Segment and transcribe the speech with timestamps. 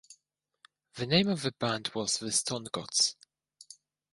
[0.95, 3.15] The name of the band was The Stone Gods.